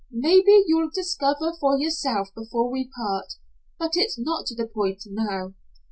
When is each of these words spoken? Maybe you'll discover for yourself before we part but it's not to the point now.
Maybe 0.09 0.63
you'll 0.65 0.89
discover 0.89 1.53
for 1.59 1.77
yourself 1.77 2.33
before 2.33 2.71
we 2.71 2.89
part 2.89 3.33
but 3.77 3.91
it's 3.93 4.17
not 4.17 4.47
to 4.47 4.55
the 4.55 4.65
point 4.65 5.03
now. 5.05 5.53